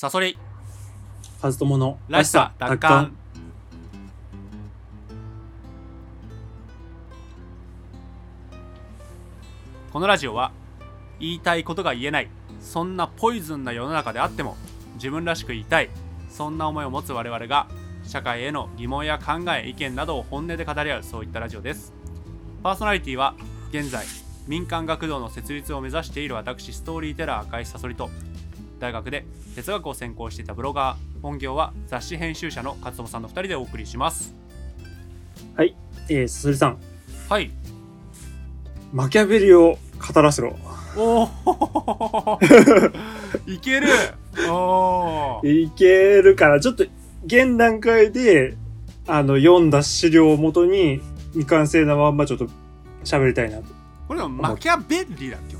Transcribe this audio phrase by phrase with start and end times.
[0.00, 0.38] サソリ。
[1.42, 3.16] カズトモのらしさ奪還
[9.92, 10.52] このラジオは
[11.18, 12.30] 言いたいことが言えない
[12.60, 14.56] そんなポイズンな世の中であっても
[14.94, 15.90] 自分らしく言いたい
[16.30, 17.66] そんな思いを持つ我々が
[18.04, 21.92] 社会への疑問や考え意見などを本音で語り合うそういったラジオです。
[22.62, 23.34] パーソナリティは
[23.70, 24.06] 現在
[24.46, 28.10] 民間学童の設立を目指している私ストーリーテラー赤石サソリと
[28.78, 29.24] 大学で
[29.54, 34.34] 哲学を専攻していたブロガー本業は雑誌編集者の勝友さんの2人でお送りします。
[35.56, 35.74] はい、
[36.08, 36.78] えー、すすりさん、
[37.28, 37.50] はい。
[38.92, 39.76] マキャベリを
[40.14, 40.56] 語らせろ。
[40.96, 42.38] おお
[43.46, 43.88] いける。
[44.50, 45.48] おー。
[45.48, 45.86] いけ
[46.22, 46.84] るから、ちょっと、
[47.26, 48.56] 現段階で、
[49.06, 51.00] あの、読んだ資料をもとに、
[51.32, 52.48] 未完成なまんまちょっと
[53.04, 53.64] 喋りたいなと。
[54.06, 55.57] これでもマキャベリーだっけ？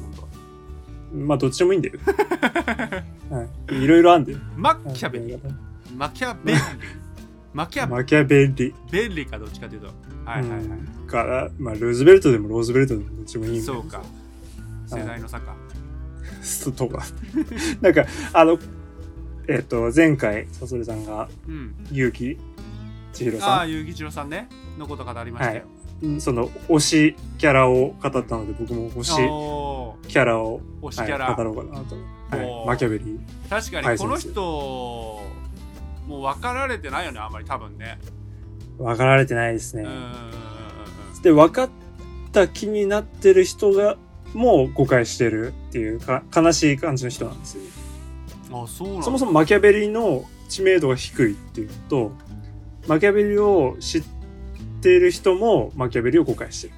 [1.13, 1.99] まあ、どっちでもいいんだよ。
[3.31, 3.83] はい。
[3.83, 4.39] いろいろあんだよ。
[4.57, 5.39] マキャベリー
[5.97, 6.63] マキャベリー
[7.53, 9.87] マキャマキャベリベリーかどっちかというと。
[10.25, 14.03] はいはいはい、から、まあ、ルーズベルトでもローズベルトでもどっちでもいいそうか。
[14.87, 15.57] 世代の差か。
[16.43, 17.03] スとか。
[17.81, 18.59] なんか、あの、
[19.49, 21.75] えっ、と、前回、さそりさんが、うん。
[21.91, 22.37] 結城
[23.13, 24.49] 千尋あさあ結城一郎さんね。
[24.79, 25.65] のこと語りましたよ、
[26.07, 29.13] ん、その、推しキャラを語ったので、僕も推し
[30.09, 31.95] キャラを、推しキャラ、はい、語ろうかなと。
[32.37, 33.19] はい、マキャベリー。
[33.49, 34.41] 確かはいにこの人、
[36.07, 37.99] もう分かられてないよねあんまり多分ね。
[38.79, 39.87] 分かられてないですね。
[41.23, 41.71] で、分かっ
[42.33, 43.97] た気になってる人が、
[44.35, 47.63] もう誤解してるっていうか、悲しい感じの人なんですよ。
[47.63, 47.89] うん
[48.51, 49.03] あそうなんだ。
[49.03, 52.13] そもそもマキャベリの知名度が低いっていうのと、
[52.87, 54.03] マキャベリを知っ
[54.81, 56.75] ている人もマキャベリを誤解してる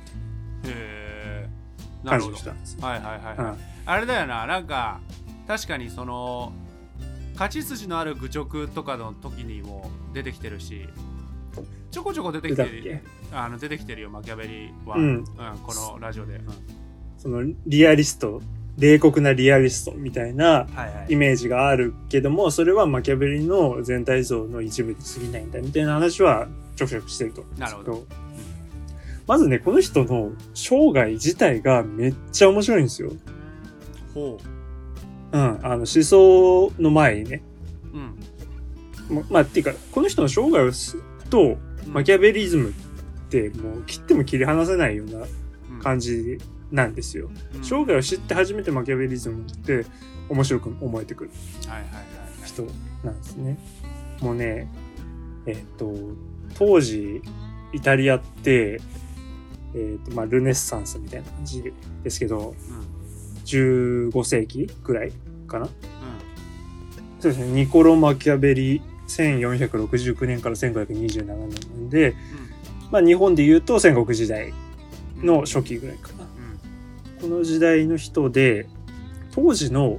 [2.05, 2.87] 感じるほどの人なんですよ。
[2.87, 3.59] はいはいはい、うん。
[3.87, 5.01] あれだよななんか
[5.47, 6.53] 確かにその
[7.35, 10.89] 勝ち筋のある愚直とかの時にも出てきてるし
[11.91, 15.25] ちょこちょこ出てきてるあの出てきてるよマキャベリは、うん。
[15.25, 16.45] このラジオで、うん。
[17.19, 18.41] そのリアリスト、
[18.79, 21.13] 冷酷なリアリストみたいなはいはい。
[21.13, 28.01] イメージがあるけども、それはマキャベリの全体像の一部に過ぎないんだみたいな話はちょくちょくしてると思うんですけなるほ
[29.27, 33.13] まずね、この人の生涯自体がめっちゃ面白いんですよ。
[34.15, 34.39] ほ
[35.33, 35.41] うん。
[35.63, 37.43] あの、思想の前にね。
[37.93, 37.99] う
[39.13, 40.97] うんま、まあ、っていうか、この人の生涯をす
[41.29, 42.73] と、マキャベリズムっ
[43.31, 45.27] てもう切っても切り離せないような
[45.83, 46.39] 感じ
[46.71, 47.31] なんですよ。
[47.55, 49.85] うん生涯を知って初めてマキャベリズムって
[50.29, 51.31] 面白く思えてくる
[52.45, 52.65] 人
[53.05, 53.59] なんですね。
[54.21, 54.69] もうね、
[55.47, 55.93] えっ、と、
[56.55, 57.23] 当時、
[57.73, 58.81] イタリアって、
[59.75, 61.63] えっ、と、まあ、ルネッサンスみたいな感じ
[62.03, 63.01] ですけど、うん
[63.51, 65.13] 15世紀ぐらい
[65.49, 65.67] かな？
[65.67, 65.69] う
[67.19, 67.53] そうですね。
[67.53, 72.15] ニコロ・マキャベリ、1469年から1527年なんで、
[72.93, 74.55] まあ、日本で言うと戦国時代ん
[75.27, 76.25] の初期ぐらいかな。
[76.25, 76.31] うん
[77.21, 78.67] この時代の人で、
[79.33, 79.99] 当時の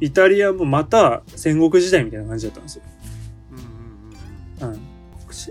[0.00, 2.82] イタリアもまた戦国時代みたいな感じだったんですよ。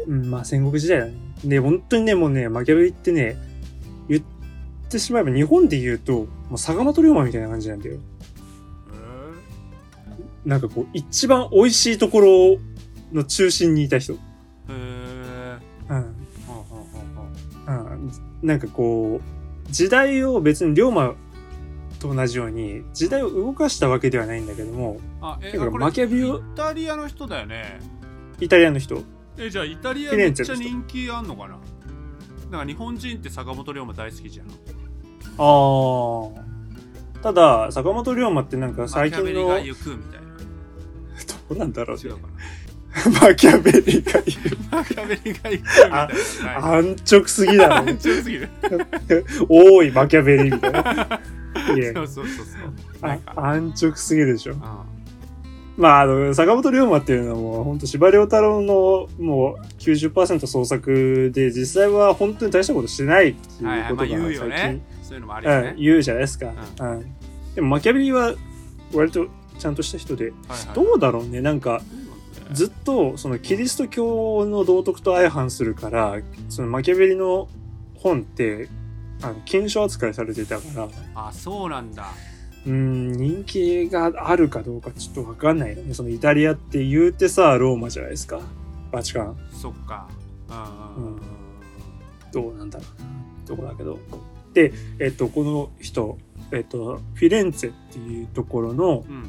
[0.08, 1.14] うんまあ戦国時代だね。
[1.44, 3.49] で、本当にね、もうね、マキャベリってね、言
[4.90, 8.00] ってしまえば日本で言うと、もう坂本龍馬みたいな感じなんだよ。
[10.46, 12.58] なんかこう、一番美味しいところ
[13.14, 14.14] の中心にいた人。
[14.14, 14.18] へ
[14.70, 15.58] え
[15.90, 16.16] うん。
[18.42, 21.14] なんかこう、時代を別に龍馬
[22.00, 27.80] と同じように、時代を動かしたわけではないんだけども、あえだからマキャビをイタリアの人だよね
[28.40, 29.04] イタリアの人。
[29.38, 31.60] えじゃあイタリアめっちゃ人気あんのかな？
[32.50, 34.48] なんか日本人って坂本龍馬大好きじゃん
[35.40, 36.40] あ
[37.20, 37.22] あ。
[37.22, 40.28] ただ、坂本龍馬ってなんか最近の、 マキャベリが行くみたいな。
[41.50, 43.20] どうなんだろううかな。
[43.22, 44.58] マキャベリが言う。
[44.72, 45.98] マキャベリが行くみたいな。
[45.98, 46.86] はい。
[46.86, 47.94] 安直すぎだろ。
[47.98, 48.50] 強すぎる。
[49.48, 51.22] 多いマキャベリみたいな。
[51.76, 51.94] いや。
[51.94, 52.58] そうそうそうそ
[53.02, 53.08] う。
[53.08, 53.34] なあんか。
[53.38, 54.56] 安直すぎるでしょ。
[54.62, 54.86] あ
[55.78, 63.94] まあ、あの、坂本龍馬っていうのはもう、本当司馬遼太郎のもう90%創作で、実際は本当に大したことしてないってはいはい。
[63.94, 64.56] まあいうことが言うよね。
[64.58, 65.70] 最近、そういうのもあるよね。
[65.70, 66.54] うん、言うじゃないですか。
[66.80, 67.16] ううん。
[67.56, 68.36] でもマキャベリは
[68.94, 69.26] 割と
[69.58, 70.76] ちゃんとした人で、はいはい。
[70.76, 71.82] どうだろうね、なんか、
[72.52, 76.18] ずっとそのキリスト教の道徳と相反するから
[76.50, 77.48] そのマキャベリの
[77.96, 78.70] 本って
[79.22, 80.88] あの禁書扱いされてたから。
[81.16, 82.06] あそうなんだ。
[82.68, 85.94] うん人気があるかどうかちょっと分かんないよね。
[85.96, 88.40] そのイタリアって言うてさローマじゃないですか。
[88.92, 89.38] バチカン。
[89.52, 90.08] そっか。
[90.50, 91.22] うんうんうん
[92.32, 93.20] どうなんだろうな。
[93.48, 94.00] とこだけど
[94.54, 96.18] でえっとこの人
[96.52, 99.24] えっとフィレンツェっていうところのうん。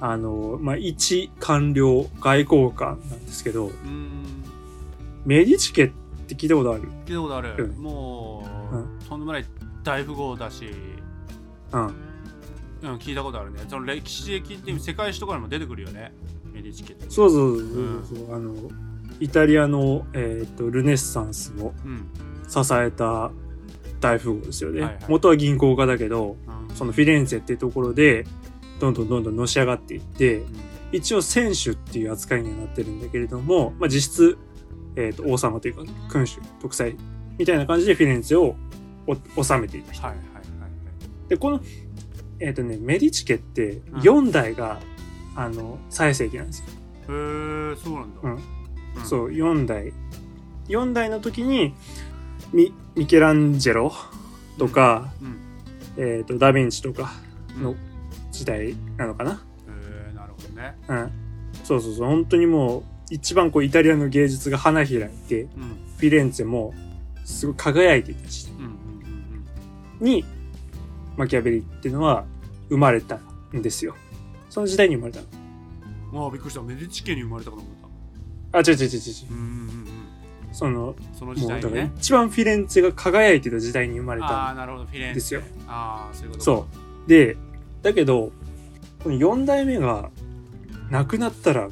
[0.00, 4.44] ああの、まあ、一官僚外交官なんですけど、うーん。
[5.24, 5.90] メディチ家っ
[6.26, 6.82] て聞いたことある？
[7.06, 7.82] 聞いたことある、うん。
[7.82, 8.98] もう、うん。
[9.08, 9.46] とんでもない
[9.82, 10.68] 大富豪だし、
[11.72, 11.86] うん。
[11.86, 13.60] うん、聞いたことあるね。
[13.68, 16.12] その歴史的って世界史とかにも出てくるよね。
[16.52, 17.06] メディチ家って。
[17.08, 17.68] そうそうそう
[18.08, 18.54] そうそう、あの、
[19.20, 22.08] イタリアの、えっ、と、ルネッサンスをうん。
[22.46, 23.30] 支えた
[24.04, 24.82] 大富豪ですよね。
[24.82, 28.26] はいはい元は銀行家だけど、うんそのフィレンツェっていうところで、
[28.80, 30.46] どんどんどんどんのし上がっていって、うん
[30.92, 34.38] 一応選手っていう扱いにはなってるんだけれども、まあ、実質、
[34.94, 36.94] えっ、と、王様というか、君主、独裁
[37.36, 38.54] みたいな感じでフィレンツェを
[39.34, 40.06] お治めていた人。
[40.06, 40.44] はいはいはい
[41.28, 41.60] で、この、
[42.38, 44.78] えっ、とね、メディチ家ってうん4代が、
[45.34, 46.66] あの、最盛期なんですよ。
[46.66, 49.92] はいへえそうなんだ、うんんそう、4代。
[50.68, 51.74] 4代の時に、
[52.54, 53.92] ミ、ミケランジェロ
[54.58, 55.38] とか、うん
[55.96, 57.12] えっ、と、ダヴィンチとか
[57.56, 57.74] うんの
[58.30, 59.32] 時代なのかな？
[59.32, 59.34] へ
[60.10, 61.10] えなるほどねうん。
[61.64, 65.48] そうそうそう、本当にもう、一番こう、イタリアの芸術が花開いて、うん
[65.96, 66.74] フィレンツェも、
[67.24, 68.64] すごい輝いていた時代うん
[70.00, 70.24] うんに、
[71.16, 72.24] マキアベリっていうのは
[72.68, 73.18] 生まれた
[73.52, 73.94] んですよ。
[74.50, 75.26] その時代に生まれたの。
[75.32, 77.74] うんうんああびっくりしたメディチ家に生まれたかと思っ
[78.52, 79.32] たあ、違う違う違う違う。
[79.32, 79.93] うんうんうん
[80.54, 86.66] うんその、そのもうだから時代にね一番フィレンツェが輝いてた時代に生まれあたあなるほどフィレンツェですよああそういうことかそ
[87.06, 87.08] う。
[87.08, 87.36] で、
[87.82, 88.32] だけど、
[89.02, 90.10] この4代目が
[90.90, 91.68] 亡くなったら、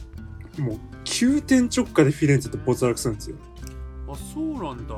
[0.59, 3.37] もう急転直下でフィレンツェって没落するんですよ。
[4.09, 4.95] あそうなんだ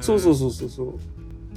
[0.00, 0.84] そうそうそうそうそ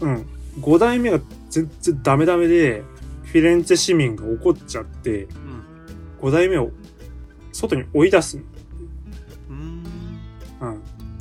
[0.01, 0.05] う。
[0.05, 0.25] うん。
[0.59, 2.83] 5代目が全然ダメダメで、
[3.23, 5.61] フィレンツェ市民が怒っちゃって、うん
[6.21, 6.69] 5代目を
[7.51, 8.43] 外に追い出すの。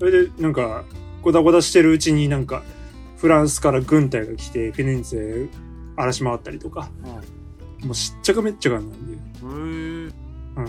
[0.01, 0.13] うーんうん。
[0.13, 0.85] それで、なんか、
[1.23, 2.63] ゴダゴダしてるうちになんか、
[3.19, 5.49] フランスから軍隊が来て、フィレンツェ
[5.97, 6.91] 荒らし回ったりとか、
[7.85, 9.19] もうしっちゃかめっちゃかなんで。
[9.43, 10.63] うんへ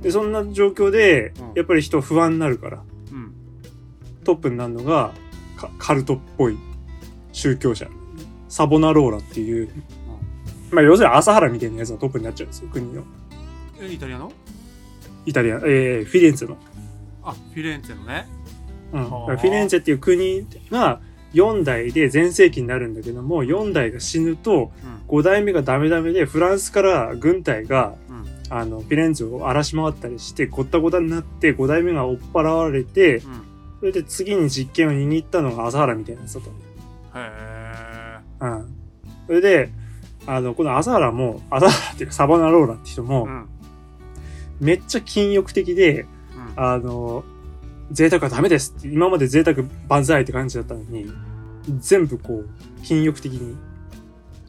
[0.00, 2.82] えで、そんな状況でうん、やっぱり人不安になるから、
[3.12, 3.34] うん
[4.24, 5.12] トップになるのが、
[5.56, 6.56] カカルトっぽい
[7.32, 7.86] 宗教者。
[8.48, 9.68] サボナローラっていう、
[10.72, 13.04] まあ要するに朝原みたいなやつがトップになっちゃうんですよ、国の。
[13.78, 14.32] えイタリアの？
[15.26, 16.56] イタリア、えー、フィレンツェの。
[17.30, 18.26] あフィレンツェのね。
[18.92, 19.04] うん。
[19.04, 21.00] フィレンツェっていう国が
[21.34, 25.00] 4代で全盛期になるんだけども、4代が死ぬと、うん。
[25.08, 28.26] 5代目がダメダメで、フランスから軍隊が、うん。
[28.52, 33.42] あの、フィレンツェを荒らし回ったりして、ごったごたになって、5代目が追っ払われて、うん。
[33.80, 36.42] それで次に実権を握ったのが朝原みたいなやつだっ
[37.12, 38.20] たのへえ。
[38.40, 38.74] うん。
[39.26, 39.70] それで、
[40.26, 43.48] あの、この朝原も、朝原っていうかサバナローラって人もう、ん。
[44.60, 46.19] めっちゃ禁欲的で、うん
[46.62, 47.24] あの、
[47.90, 49.56] 贅沢はダメですって、今まで贅沢
[49.88, 51.10] 万歳って感じだったのに、
[51.78, 53.56] 全部こう、禁欲的に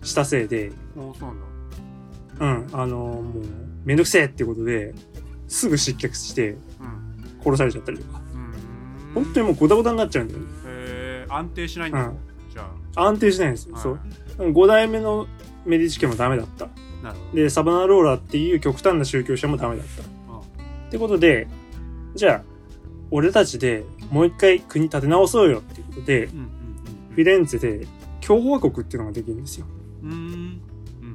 [0.03, 1.45] したせいで、おそうなんだ
[2.73, 3.43] うん、あの、もう、
[3.85, 4.93] めんどくせえってことで、
[5.47, 8.21] すぐ失脚してうん殺されちゃったりとか。
[8.35, 8.51] うん
[9.13, 10.45] 本当にもうゴタゴタになっちゃうんだよね。
[10.65, 12.17] へえ安定しないんだうん
[12.49, 13.75] じゃ安定しないんですよ。
[13.77, 13.99] あそう。
[14.39, 15.27] 5代目の
[15.65, 16.67] メディチ家もダメだった。
[17.03, 20.03] なるほどで、サバナローラっていう極端な宗教者もダメだった。
[20.03, 20.05] っ
[20.91, 21.47] てことで、
[22.15, 22.43] じゃあ、
[23.09, 26.47] 俺たちでもう一回国立て直そうよっていうことで、うんうん
[27.11, 27.87] フィレンツェで
[28.25, 29.65] 共和国っていうのができるんですよ。
[30.01, 30.61] うん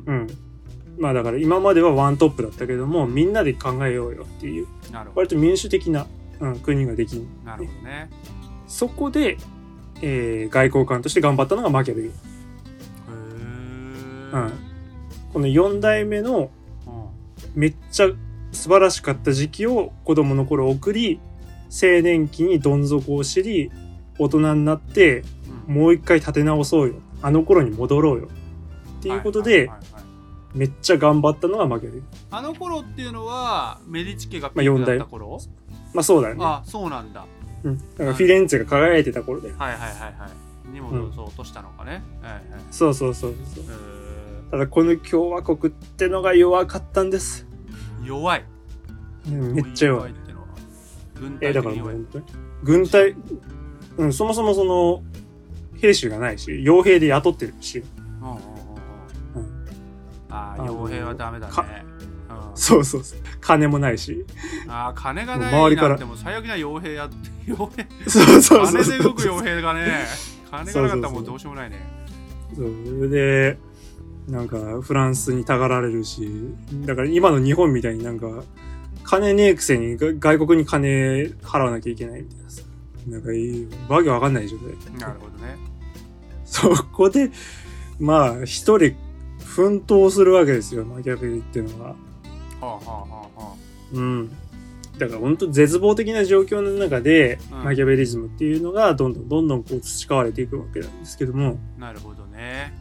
[0.05, 0.27] うん。
[0.99, 4.67] まあだから今まではワントップだったけども、みんなで考えようよっていう、
[5.15, 6.07] 割と民主的な、
[6.41, 7.23] うん、国ができる。
[7.45, 8.11] どなるほどね
[8.67, 9.39] そこで、
[10.03, 12.09] えー外交官として頑張ったのがマキャベリ。
[12.09, 12.15] へえ
[14.35, 14.53] うん。
[15.33, 16.51] この4代目の
[17.55, 18.09] めっちゃ
[18.57, 21.21] 素晴らしかった時期を子供の頃送り、
[21.71, 23.71] 青年期にどん底を知り、
[24.19, 25.37] 大人になって、うん
[25.67, 26.95] もう一回立て直そうよ。
[27.23, 28.29] あの頃に戻ろうよ。
[29.01, 30.07] っていうことで、はいはいはいはい
[30.55, 32.05] めっちゃ頑張ったのがマキャベリ。
[32.31, 35.39] あの頃っていうのはメディチ家がピまあークだった頃、
[35.93, 36.41] まあそうだよね。
[36.43, 37.27] あそうなんだ
[37.63, 37.79] うん。
[37.79, 39.53] だからフィレンツェが輝いてた頃で。
[39.53, 43.65] はいはいはいはいに戻そうとしたのかね、はいはいそうそうそうそう。
[43.69, 47.46] えただこの共和国ってのが弱かったんです。
[48.07, 48.45] ー弱い
[49.29, 50.11] うんめっちゃ弱い。
[50.11, 50.47] ってのは
[51.15, 52.25] 軍えーだから隊的に弱いもう本当に。
[52.63, 53.17] 軍隊、
[53.99, 55.03] うん、そもそもその、
[55.81, 57.83] 兵士がないし、傭兵で雇ってるし。
[58.21, 58.41] うんうんうんう。
[60.31, 63.19] ああ傭兵はダメだねかうんそうそうそう。
[63.41, 64.25] 金もないし。
[64.69, 67.09] ああ金がない周りからなんてもう最悪な傭兵や
[67.47, 68.85] 傭兵そうそうそうそう。
[68.85, 70.07] 金で動く傭兵がね
[70.51, 71.87] 金がなかったらもうどうしようもないね
[72.55, 73.59] そうそれで、
[74.29, 76.29] なんか、フランスにたがられるし、
[76.85, 78.45] だから今の日本みたいになんか、
[79.05, 82.63] 金ねえくせにが外国に金払わなきゃいけないみたいなさ。
[83.07, 84.99] なんかいい、わけわかんない状態。
[84.99, 85.57] なるほどね
[86.45, 87.31] そこで、
[88.01, 88.97] まあ、一人
[89.45, 91.91] 奮闘するわけですよ、マキャベリっていうのは。
[91.91, 91.97] は
[92.61, 93.55] あはあはあは
[93.93, 94.31] うん。
[94.99, 102.73] だから本当絶望的な状況の中で、うんマキャベリズムっていうのがどんどんどんどんこう培われていくわけなんですけども、あなるほどね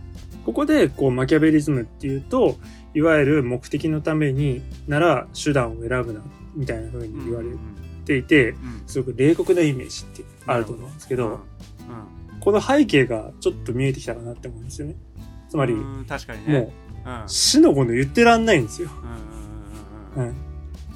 [0.45, 2.57] ここでこうマキャベリズムっていうと、
[2.93, 6.21] いわゆる目的のためになら手段を選ぶな、
[6.55, 7.59] みたいな風に言われうん
[8.05, 11.39] ていて、うんすごく冷酷なイメージってあると思うんですけど、うん
[12.39, 14.95] この背景がちょっと見えてきたかなって思うんですよね。
[15.49, 16.05] つまり、もう
[17.25, 18.89] 死の子の言ってらんないんですよ。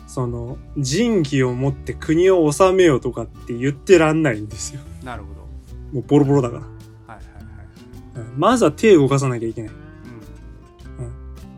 [0.06, 4.82] その、仁義を持って国を治めようとかって言ってらんないんですよ。
[5.04, 5.40] なるほど
[5.94, 6.64] もうボロボロだから。
[8.38, 9.72] まずは手を動かさなきゃいけない。
[9.72, 9.80] うん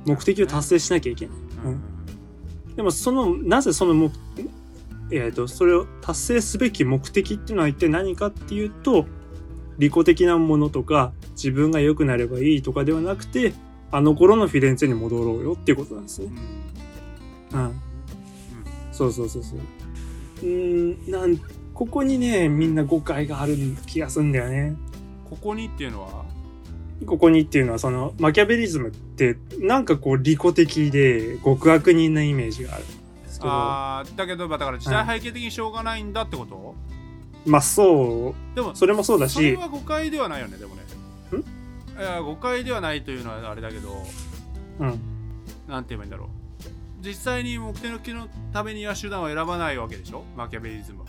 [0.03, 1.35] 目的を達成しなきゃいけない。
[1.65, 1.91] うんうん
[2.75, 4.11] でもその、なぜその目、
[5.11, 9.05] えっ、と、それを達成すべき目的っていうのは一体何かっていうと、
[9.77, 13.53] 利己的なものとか、自分が良くなればいいとかではなくて、
[13.91, 16.31] あの頃のフィレンツェに戻ろうよっていうことなんですね。
[17.53, 17.81] うんうん。
[18.91, 19.59] そうそうそうそう。
[20.43, 21.37] うーん、なん、
[21.73, 24.75] ここにね、みんな誤解がある気がするんだよね。
[25.29, 26.20] ここにっていうのは
[27.05, 32.93] ここにっていうのは、その、マキャベリズムって、なんかこう、利己的で、極悪人なイメージがあるんで
[33.29, 36.75] すけど、あーだけどまあだから時代背景的にしょうがないんだってこと？
[37.45, 40.81] まあそう、でもそれもそうだし、それは誤解ではないよねでもね。
[41.99, 44.05] いや誤解ではないというのはあれだけど
[44.79, 44.99] うん。
[45.67, 46.27] なんて言えばいいんだろう。
[47.05, 50.23] 実際に目的のためには手段を選ばないわけでしょ？
[50.37, 51.05] マキャベリズムは。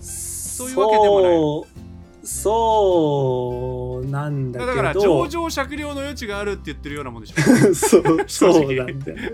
[0.00, 1.85] そういうわけでもない
[2.26, 4.74] そう、なんだけど。
[4.74, 7.42] だから上場酌量の余地があるって言ってるようなもんでしょ。
[7.74, 9.32] そう、そうなんだよね。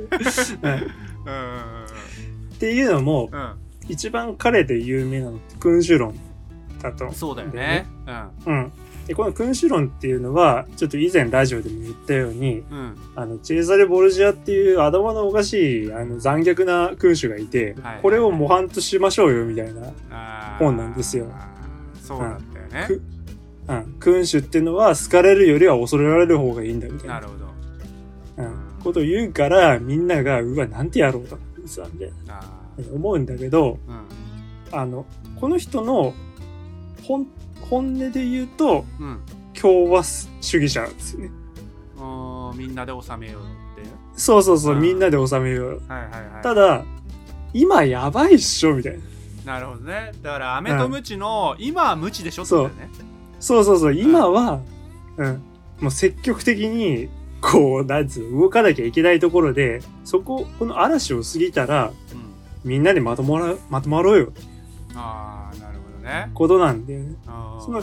[0.63, 0.71] うん。
[0.71, 1.83] うんうん
[2.55, 3.55] っていうのも、うん。
[3.89, 6.15] 一番彼で有名なのって君主論
[6.81, 7.07] だと。
[7.07, 7.13] うん。
[7.13, 7.87] そうだよね。
[8.47, 8.73] うん。
[9.07, 12.79] で、この君主論っていうのは、ちょっと以前ラジオでも言ったように、うん。
[12.79, 19.93] うんあの、チェーザレ・ボルジアっていう頭のおかしい、あの、残虐な君主がいて、はいこれを模範としましょうよ、みたいな。
[20.61, 21.27] 本なんですよ。
[22.01, 22.52] そうなんだ。
[22.52, 23.03] よねく
[23.69, 23.97] うん。
[24.01, 27.15] 君主っていうのは、好かれるよりは恐れられる方がいいんだ、みたいな。
[27.15, 27.47] なるほど
[28.39, 28.55] うん。
[28.83, 32.41] ことを言うから、みんなが、うわ、なんてやろうと、さ、みたいな。
[32.41, 32.63] あ
[32.93, 35.05] 思うんだけど、ーうんあの、
[35.41, 36.15] この人の、
[37.03, 37.27] 本、
[37.61, 39.21] 本音で言うと、うん
[39.55, 40.25] 共和主
[40.61, 41.31] 義者なんですよね。
[41.97, 45.81] うーんみんなで収めようってそうそうそう、うんみんなで収めようよ。
[45.89, 46.85] はいはいはいただ、
[47.53, 49.05] 今やばいっしょみたいな。
[49.45, 50.13] なるほどね。
[50.23, 52.43] だから飴とムチの、今はムチでしょ？
[52.43, 52.91] ってことだよね。
[53.41, 54.61] そうそうそう、今は、
[55.17, 55.43] うん、
[55.81, 57.09] もう積極的に、
[57.41, 61.93] こう、なんつうの、動かなきゃいけないところで、そこ、この嵐を過ぎたら、うん。
[62.65, 64.33] みんなでまとまら、まとまろうよ。
[64.95, 66.31] ああなるほどね。
[66.35, 67.65] ことなんで、あー。
[67.65, 67.83] その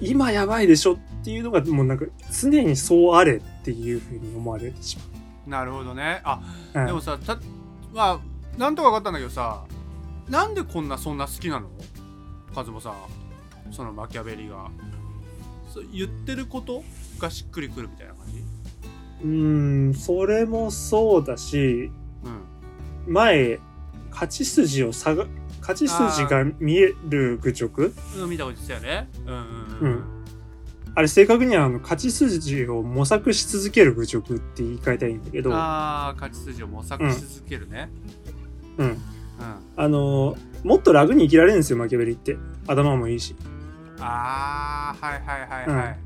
[0.00, 4.98] 今やばいでしょっていうのが、もうなんか、常にそうあれっていうふうに思われてし
[5.46, 6.20] なるほどね。
[6.24, 6.40] あ
[6.74, 6.86] まう。
[6.86, 7.38] でもさた
[7.92, 9.64] まあなんとか分かったんだけどさ
[10.28, 11.68] なんでこんなそんな好きなの？
[12.54, 12.94] カズモさん。
[13.72, 14.70] そのマキャベリが。
[15.72, 16.82] そう言ってること
[17.18, 18.42] がしっくりくるみたいな感じ？
[19.24, 21.90] うん、それもそうだし、
[23.06, 23.12] うん。
[23.12, 23.58] 前、
[24.10, 25.26] 勝ち筋を探、
[25.60, 27.92] 勝ち筋が見える愚直？
[28.22, 29.08] うん見たこと言ってたよね。
[29.26, 29.44] うんうんう
[29.80, 29.90] うん。
[29.92, 30.04] ん
[30.94, 37.88] あれ正確にはあの勝ち筋を模索し続ける愚直って言い換えたいんだけど、ああ勝ち筋を模索し続けるね。
[38.78, 38.86] うん。
[38.86, 38.98] うん、
[39.76, 42.36] あの、もっと楽に生きられるんですよ、マキャベリって。
[42.66, 43.36] 頭もいいし。
[44.00, 45.98] ああはいはいはいはい、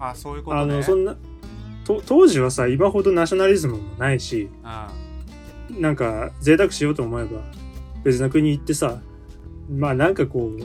[0.00, 1.16] あそういうことねあの、そんな、
[1.84, 7.40] と当時はさ、今ほどナショナリズムもないし、うんなんか贅沢しようと思えば、
[8.04, 9.00] 別な国行ってさ、
[9.68, 10.58] まあなんかこう、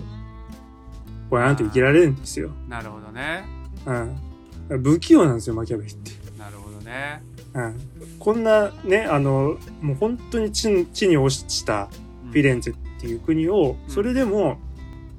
[1.30, 2.52] ぼやんと生きられるんですよ。
[2.70, 3.44] なるほどね
[3.86, 4.84] うん。
[4.84, 6.12] 不器用なんですよ、マキャベリって。
[6.38, 7.24] なるほどね、
[7.54, 7.80] うん。
[8.20, 13.94] こんなね、あの、もう本当に地に地に落ちたうんフィレンツェっていう国を、うん。
[13.94, 14.58] それでも、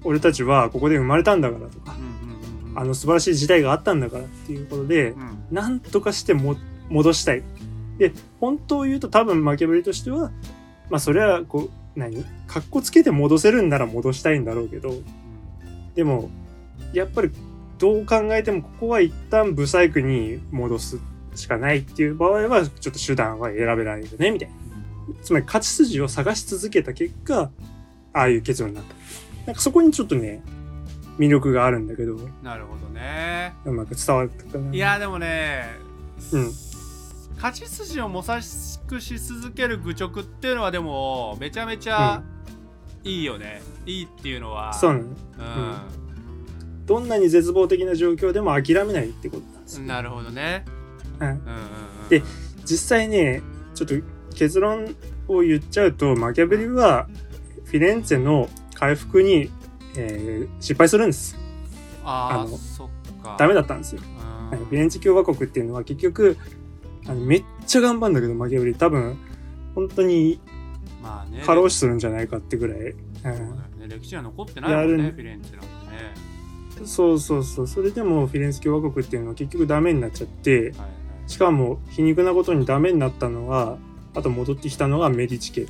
[0.05, 1.95] 俺たちはここで生まれたんだからとか
[2.75, 5.39] あの素晴らしい時代があったんだからっていうことでう、ん。
[5.53, 6.57] なんとかしても
[6.89, 7.43] 戻したい。
[7.99, 10.33] で、本当を言うと多分マキャベリとしては、
[10.91, 12.25] まあそれはこう、何？
[12.47, 14.95] かっこつけて戻せるんなら戻したいんだろうけど、
[15.95, 16.31] でも、
[16.93, 17.31] やっぱり
[17.79, 20.99] どう考えてもここは一旦ブサイクに戻す
[21.35, 24.55] しかないっていう場合は、ちょっと手段は選べないよね、みたいな。
[25.23, 27.51] つまり勝ち筋を探し続けた結果、
[28.13, 28.95] ああいう結論になった。
[29.47, 30.43] なんかそこにちょっとね、
[31.19, 33.55] 魅力があるんだけど、うなるほどね。
[33.65, 34.75] まく伝わったかな。
[34.75, 35.65] いやでもね、
[36.33, 36.51] うん。
[37.37, 38.41] 勝ち筋を模索
[39.01, 42.23] し続ける愚直っていうのはでもめちゃめちゃ
[43.05, 44.73] いいよね、いいっていうのは。
[44.73, 45.05] そうなの。
[45.05, 46.03] うん。
[46.87, 49.87] どんなに絶望的な状況でも諦めないってことなんですよ。
[49.87, 50.65] なるほどね、
[51.21, 51.39] うんうんうん
[52.03, 52.23] うん、で
[52.65, 53.43] 実際ね、
[53.75, 53.95] ちょっと
[54.35, 54.95] 結論
[55.29, 57.09] を言っちゃうと、マキャベリは
[57.65, 59.51] フィレンツェの回復に、
[59.97, 61.37] えー失敗するんです。
[62.05, 62.89] あのそっ
[63.23, 64.03] かダメだったんですよ。
[64.51, 66.37] うんフィレンツェ共和国っていうのは結局、
[67.07, 69.17] あのめっちゃ頑張るんだけど、マキャベリ多分、
[69.75, 70.41] 本当に
[71.03, 72.95] まあね過労死するんじゃないかってぐらい。
[73.89, 75.67] 歴史は残ってないもんねフィレンツェなんて
[76.83, 77.67] ねそうそうそう。
[77.67, 80.77] それでもフィレンツェ共和国っていうのは結局ダメになっちゃって、はいはい
[81.29, 83.79] しかも皮肉なことにダメになったのは、
[84.15, 85.67] あと戻ってきたのがメディチ家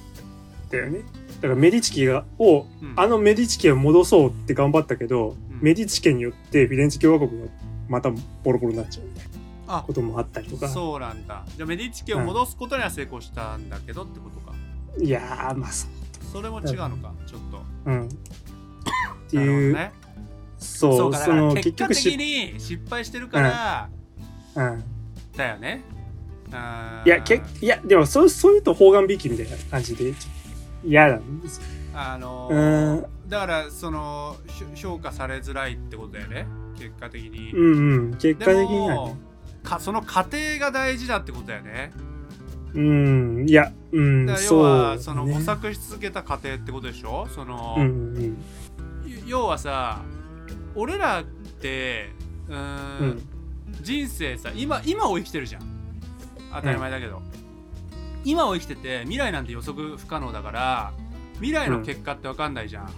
[0.70, 1.00] だよね。
[1.40, 7.46] だからメディチ家がを、うんあのメディチ家を戻そうって頑張ったけど、うんメディチ家によってフィレンツェ共和国が
[7.88, 9.25] またボロボロになっちゃうみたい
[9.68, 10.68] なあこともあったりとか。
[10.68, 14.54] そうなんだじゃあメディチ家を戻すことには成功したんだけどってことか、
[15.00, 15.90] いやー、まあそう。
[16.32, 18.06] それも違うのかちょっとうん。
[18.06, 18.08] っ
[19.30, 19.92] ていう、どね
[20.58, 21.94] そう、かだからその結
[22.58, 23.88] 失敗してるから、
[24.56, 24.84] うん。
[25.37, 25.84] だよね
[27.04, 30.14] いや、けいや、でもそう、そういうと方眼引きみたいな感じで、
[30.85, 31.64] 嫌なんですよ。
[31.94, 36.47] あのうーんだからそのひ評価されづらいってことだよね
[36.78, 38.14] 結果的に、うんうん。
[38.14, 39.14] 結果で的には。
[39.62, 41.92] かその過程が大事だってことだよね
[42.75, 47.28] うん、いや、うん、要はそのね模索し続けた過程ってことでしょ？
[47.35, 48.37] その、うんうん
[49.26, 50.02] 要はさ
[50.75, 52.11] 俺らって。
[52.49, 53.23] うん。
[53.80, 55.72] 人生さ今今を生きてるじゃん
[56.54, 57.23] 当たり前だけど、
[58.25, 60.92] 今を生きてて未来なんて予測不可能だから
[61.35, 62.90] 未来の結果って分かんないじゃん、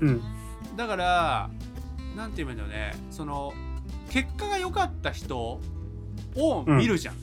[0.00, 0.22] うん。
[0.76, 1.50] だから
[2.16, 2.94] なんて言うんだよね。
[3.10, 3.52] その
[4.10, 5.60] 結果が良かった人
[6.36, 7.14] を見るじゃん、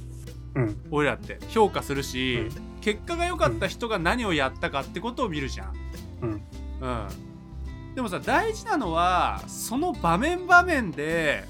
[0.56, 0.78] うん。
[0.92, 1.40] 俺らって。
[1.50, 2.52] 評価するし、うん。
[2.82, 5.74] 結果が良かった人が何をやったかってことを見るじゃん。
[6.22, 6.30] うん。
[6.30, 7.08] うん。
[7.96, 11.46] でもさ大事なのはその場面場面で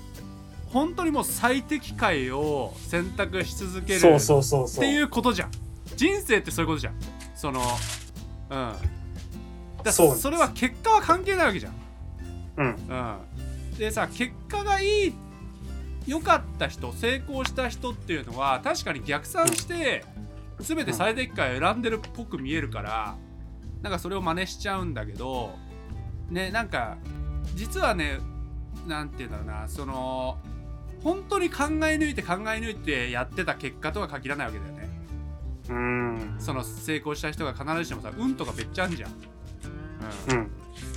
[0.74, 4.84] 本当にもう最適解を選択し続けるそうそうそうそう。
[4.84, 5.52] っていうことじゃん。
[5.96, 6.96] 人生ってそういうことじゃん。
[7.36, 7.62] その
[8.50, 8.74] うん。
[9.84, 11.74] だそうそれは結果は関係ないわけじゃん。
[12.58, 12.66] うん。
[12.66, 12.70] う
[13.76, 13.78] ん。
[13.78, 15.14] でさ結果がいい
[16.08, 20.04] 良かった人成功した人っていうのは確かに逆算して
[20.60, 23.16] 全て最適解を選んでるっぽく見えるから
[23.82, 25.56] なんかそれを真似しちゃうんだけど
[26.30, 26.98] ねなんか
[27.56, 28.20] 実はね
[28.88, 30.38] なんて言うんだろうなその
[31.04, 34.90] 本当に考え抜いて考え抜いてやってた結果とは限らないわけだよね
[35.70, 36.36] うん。
[36.40, 39.12] その成功した人が必ずしもさ運とかめっちゃあんじゃん、
[40.30, 40.52] うんうん。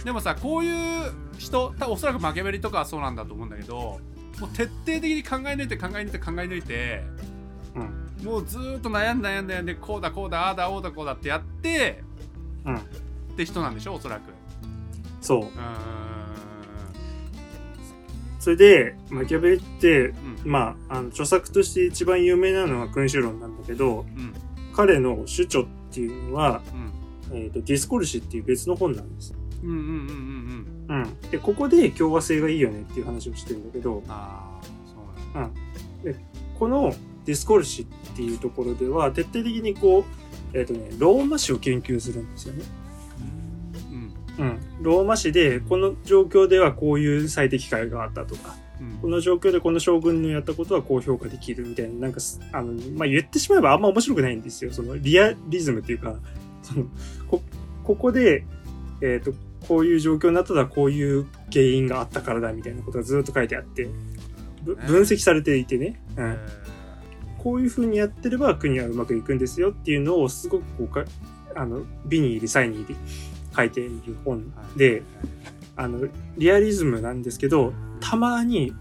[0.05, 4.01] でもさこういう人たおそらくマキャベリとかはそうなんだと思うんだけど
[4.41, 7.05] もう徹底的に考え抜いて考え抜いて考え抜いて
[7.75, 8.25] うん。
[8.25, 12.03] もうずーっと悩んだ悩んだ悩んでこうだこうだああだああだこうだってやって
[12.65, 12.77] うん。
[12.77, 12.81] っ
[13.37, 14.23] て人なんでしょおそらく
[15.21, 15.41] そう。
[15.41, 15.51] うーん
[18.47, 24.33] それで、マキャベリって、うんまあ、あの、著作として一番有名なのは君主論なんだけど、うん
[24.73, 26.63] 彼の主張っていうのは、
[27.31, 29.35] うんえっ、と、ディスコルシっていう別の本なんです。
[29.65, 31.31] うんうんうんうんうんうん。
[31.31, 34.93] で、ここで共和制がいいよねっていう話をしてるんだけど、ああそ
[35.35, 35.61] うなんだ
[36.57, 40.05] このディスコルシっていうところでは、徹底的にこ
[40.55, 42.63] う、えっ、とね、ローマ史を研究するんですよね。
[44.39, 44.59] うんうん。
[44.83, 54.73] ローマ史で、この状況ではこういう最適解があったとか、うんこの状況でこの将軍のやったことはこう評価できるみたいな、なんかす、あの、まあ、言ってしまえばあんま面白くないんですよ。
[54.73, 56.17] そのリアリズムっていうか、
[56.63, 56.85] その、
[57.29, 57.43] こ、
[57.85, 58.45] ここで、
[59.01, 59.33] えっ、と、
[59.67, 63.89] こういう状況になったらこういう原因があったからだみたいなことがずっと書いてあって、
[64.63, 66.25] ぶ分析されていてね、うん。
[66.25, 66.77] えー
[67.47, 71.05] こういう風にやってれば国はうまくいくんですよっていうのをすごくこうか、
[71.55, 72.97] あの、美に入り、サイに入り
[73.57, 75.03] 書いている本で、
[75.77, 78.73] あの、リアリズムなんですけど、たまに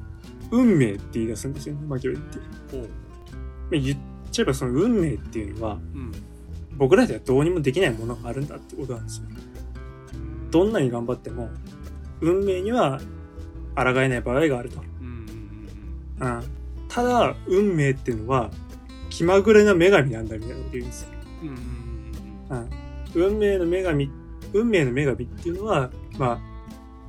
[0.51, 3.79] 運命って言い出すんですよね、マキャベリって。
[3.79, 3.97] 言っ
[4.31, 6.11] ちゃえばその運命っていうのは、うん
[6.77, 9.27] 僕らではどうにもできないものがあるんだってことなんですよ。
[10.51, 11.49] どんなに頑張っても、
[12.19, 12.99] 運命には
[13.75, 14.81] 抗えない場合があると。
[14.99, 16.43] うんうんうんうん。
[16.89, 18.51] ただ、運命っていうのは、
[19.09, 21.09] 気まぐれな女神なんだみたいなこと言うんですよ。
[23.15, 24.11] 運命の女神、
[24.55, 26.39] 運命の女神っていうのは、まあ、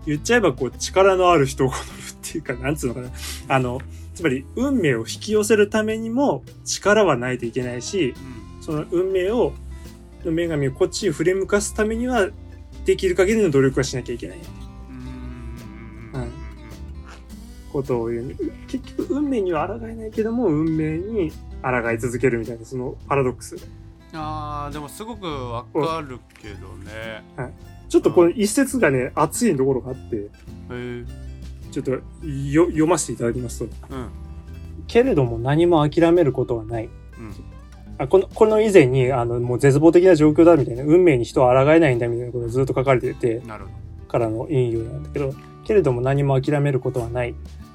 [0.06, 1.84] 言っちゃえばこう力のある人を好むっ
[2.22, 3.10] ていうか、なんつうのかな。
[3.48, 3.80] あの、
[4.14, 9.52] つまり運命を引き寄せるためにも力はないといけないし、うんその運命を、
[10.24, 12.30] の女神をこっちに振り向かすためには、
[12.84, 14.38] できる限りの努力はしなきゃいけない
[16.12, 16.28] はい
[17.72, 18.36] ことを言う。
[18.66, 21.30] 結局運命には抗えないけども、運命に
[21.62, 23.56] 抗い続けるみたいな、そのパラドックス。
[24.16, 27.24] あーでもすごくわかるけどね
[27.88, 30.28] ちょっとこの一節がね、熱いところがあって、
[31.70, 33.64] ちょっとよ読ませていただきますと。
[33.90, 34.08] うん
[34.86, 36.88] けれども何も諦めることはない。
[37.18, 37.34] うん
[37.98, 43.70] あこの、この以前に、あの、もう絶望的な状況だみたいな、運命に人は抗えないんだみたいなことをずっと書かれてて、なるほ
[44.06, 45.32] からの引用なんだけど、
[45.64, 47.34] けれども何も諦めることはない。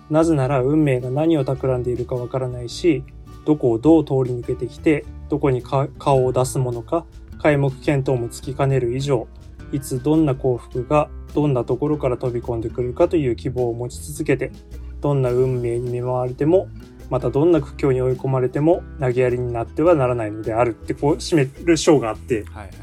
[0.10, 3.04] なぜなら運命が何を企んでいるかわからないし、
[3.46, 7.06] どこをどう通り抜けてきて、どこにか顔を出すものか、
[7.42, 9.30] 皆目見当もつきかねる以上、
[9.72, 14.52] いつどんな幸福がどんなところから飛び込んでくるかという希望を持ち続けて、
[15.00, 16.68] どんな運命に見舞われても、
[17.10, 22.80] またどんな苦境に追い込まれても投げやりになってはならないのであるってこう締める章があって、どはいはいはい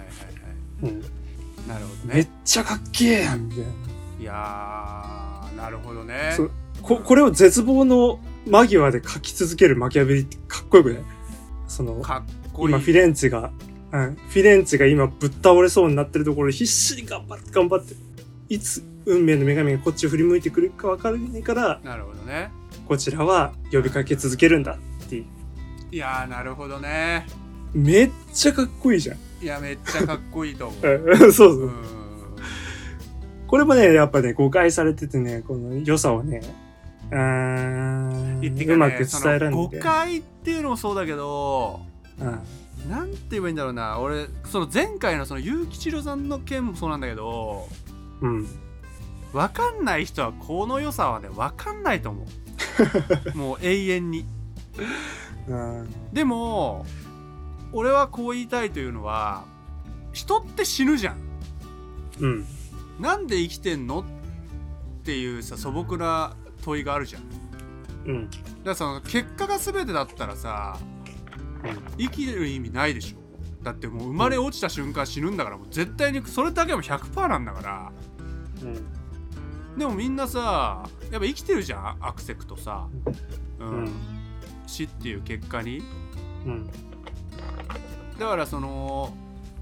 [0.85, 0.93] はい。
[0.95, 1.01] うん、
[1.69, 3.69] なるほどめっねちゃかっけえやんみたいな。
[4.21, 6.35] いやーなるほどね。
[6.81, 11.03] ここれを絶望の間際で書き続けるマキャベリってかっこよくない？
[11.67, 13.51] そのかっこいい今フィレンツェが、
[13.93, 17.95] うん、フィレンツェが今ぶっ倒れそうになってるところ必死に頑張って頑張って。
[18.51, 22.51] いつ運命の女神がこっちを振り向いてくるか分からないからなるほどね。
[22.87, 25.25] こちらは呼びかけ続けるんだっていう。
[25.93, 27.27] いやーなるほどね。
[27.75, 29.19] めっちゃかっこいいじゃん。
[29.43, 31.05] いやめっちゃかっこいいと思う。
[31.07, 31.19] うん。
[31.21, 31.63] そうそう。
[31.65, 31.73] う、ん。
[33.47, 36.43] これもねやっぱね誤解されててねこの良さをね
[37.11, 41.81] うーんねうまく伝えられその誤解っていうのもそうだけど
[42.21, 42.91] うん。
[42.91, 43.99] なんて言えばいいんだろうな。
[43.99, 47.69] 俺その前回のその結城さんの件もそうなんだけど
[48.21, 48.47] うん。
[49.33, 52.27] 分かんない人はこの良さはね分かんないと思
[53.35, 53.37] う。
[53.37, 54.25] もう永遠に。
[55.49, 55.89] うん。
[56.13, 56.87] でも
[57.73, 59.45] 俺はこう言いたいというのは
[60.13, 61.17] 人って死ぬじゃん。
[62.21, 62.47] うん。
[63.01, 64.05] なんで生きてんのっ
[65.05, 67.23] ていうさ素朴な問いがあるじゃん。
[67.29, 67.43] だか
[68.07, 68.31] うん
[68.65, 70.79] らその結果が全てだったらさ
[71.99, 73.29] 生きる意味ないでしょ。
[73.63, 77.93] だってもう生まれ落ちた瞬間死ぬんだからもう絶対にそれだけはもう100%なんだから。
[78.63, 79.79] うん。
[79.79, 82.89] でもみんなさやっぱ生きてるじゃんアクセクとさ、
[83.59, 83.69] うん。
[83.69, 83.91] うん。
[84.67, 85.83] 死っていう結果に。
[86.47, 86.67] うん。
[88.19, 89.15] だからその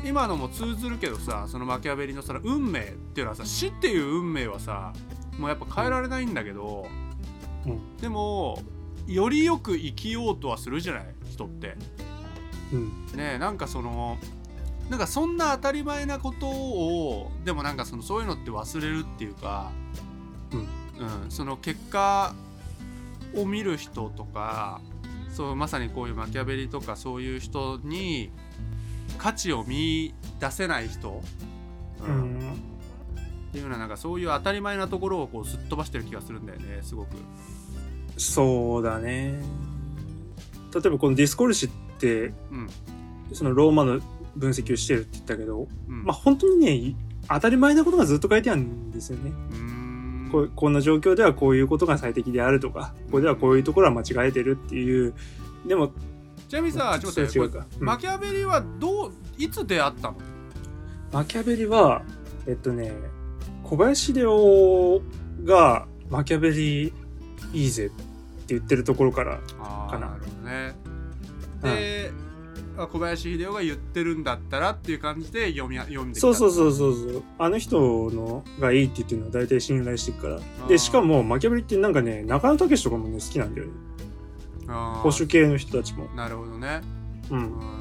[0.05, 4.93] 今のも通ずるけどさそのマキャベリのその運命っていうのはさ死っていう運命はさ
[5.39, 6.87] もうやっぱ変えられないんだけど、
[7.67, 7.97] うん。
[7.97, 8.63] でも
[9.07, 11.77] よりよく生きようとはするじゃない人って。
[12.73, 13.07] うん。
[13.15, 14.19] ねえなんかその
[14.91, 19.71] なんかそんな当たり前なことをでもなんかそのそういうのって忘れるっていうか、
[20.53, 20.61] うん。
[21.25, 22.35] うん、その結果
[23.35, 24.81] を見る人とか
[25.31, 28.31] そうまさにこういうマキャベリとかそういう人に
[29.19, 31.23] 価値を見出せない人、
[32.01, 32.39] ううん。
[32.39, 32.53] ん
[33.49, 37.17] っていうのはなんかそういう当たり前なところをこうすっ飛ばしてる気がするんだよねすごく。
[38.19, 39.43] そうだね
[40.81, 42.69] 例えばこのディスコルシってうん。
[43.33, 44.01] そのローマの
[44.37, 46.05] 分析をしてるって言ったけど、うん。
[46.05, 46.95] まあ本当にね
[47.29, 49.33] 当たり前なことがずっと書いてあるんですよね、
[50.31, 55.13] こうこんな状況ではこういうことが最適であるとかここではこういうところは間違えてるっていう
[55.67, 55.91] でも
[56.49, 57.67] ちなみにさちょっと違うか。
[57.81, 57.85] うん。
[57.85, 60.17] マキャベリはどういつ出会ったの？
[61.13, 62.03] マキャベリは
[62.47, 62.93] えっとね
[63.65, 65.03] 小林秀夫
[65.43, 66.93] がマキャベリ
[67.53, 67.91] いいぜ
[68.47, 70.07] って言ってるところからあかな。
[70.07, 70.75] なるほどね。
[71.63, 72.13] で、
[72.79, 77.23] あ小林秀夫が言ってるんだったらっていう感じで読み読んでそうそうそうそうそう。
[77.39, 80.39] あの人のがいいって言ってるのは大体信頼してるから。
[80.39, 80.69] ー。
[80.69, 83.73] でしかもマキャベリってなんかね中野武とかもね好きなんだよね。
[84.69, 86.07] 保守系の人たちも。
[86.15, 86.83] なるほどね。
[87.31, 87.77] ううん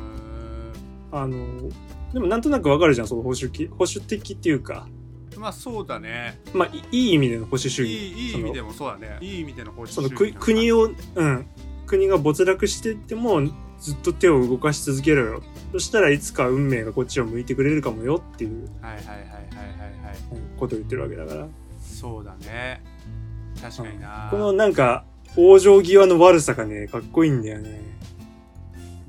[1.12, 1.70] あの
[2.14, 4.88] でもなんとなくわかるじゃんその保守系保守的っていうか
[5.38, 6.40] まあそうだね。
[6.54, 9.18] まあいいい意味での保守主い義いいい意味でもそうだね。
[9.22, 11.46] いい意味での保守その主義く国をうん
[11.86, 13.42] 国が没落していっても
[13.80, 15.44] ずっと手を動かし続けろよ
[15.74, 19.38] そしたらいつか運命がこっちを向いてくれるかもよっていうはいはいはいはいはいはい。
[20.58, 21.48] ことを言ってるわけだから
[21.80, 22.84] そうだね。
[23.62, 24.28] 確かにな。
[24.32, 27.82] このなんか往生際の悪さがねかっこいいんだよね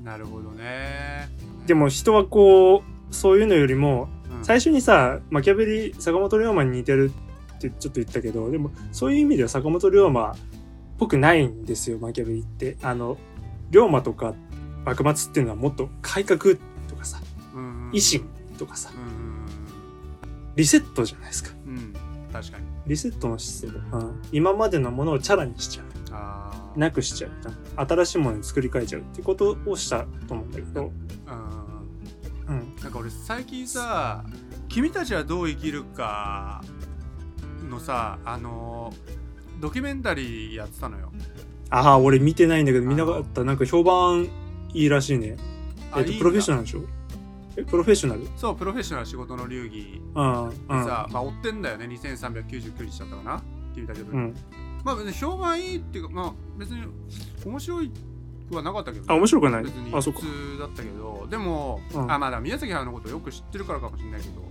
[0.03, 1.29] なるほどね。
[1.65, 7.11] でも人はこうそういうのよりもうん、最初にさマキャベリ坂本龍馬に似てる
[7.55, 10.35] ってちょっと言ったけどでもそういう意味では坂本龍馬っ
[10.97, 12.77] ぽくないんですよマキャベリって。
[12.81, 13.17] あの
[13.69, 14.33] 龍馬とか
[14.85, 16.55] 幕末っていうのはもっと改革
[16.87, 17.19] とかさ
[17.53, 18.25] うん維新
[18.57, 19.37] とかさうん
[20.55, 21.51] リセットじゃないですか。
[21.65, 21.77] うん。
[21.77, 21.93] うん
[22.33, 22.65] 確かに。
[22.85, 25.83] リセットの姿勢で、うん、今までのものをチャラにしちゃ
[26.75, 26.79] う。
[26.79, 27.31] なくしちゃう。
[27.87, 30.93] 新しいものに作り変えちゃうっていうことをしたと思うんだけど、うんうん、
[32.87, 34.23] なんか俺最近さ
[34.69, 36.63] 「君たちはどう生きるか」
[37.69, 38.93] のさあの
[39.59, 41.11] ドキュメンタリーやってたのよ。
[41.69, 43.43] ああ俺見てないんだけど見なかった。
[43.43, 44.29] なんか評判
[44.73, 45.35] いいらしいね。
[45.97, 46.83] えっとプロフェッショナルでしょ？
[47.57, 48.25] えプロフェッショナル？
[48.37, 50.01] そうプロフェッショナル仕事の流儀。
[50.15, 50.49] うんうん。
[50.51, 51.87] でさ、まあ追ってんだよね。
[51.87, 53.43] 2399日だったかな？
[53.75, 54.35] 君たちはどううん。
[54.85, 56.83] まあ別に評判いいっていうかまあ別に
[57.45, 57.91] 面白い
[58.49, 59.63] くはなかったけど、あ、面白くない？
[59.63, 59.91] 別に。
[59.91, 61.27] 普通だったけど。
[61.29, 62.11] でも、うん。
[62.11, 64.41] あまあ宮崎駿のことをよく知ってるからかもしれないけど。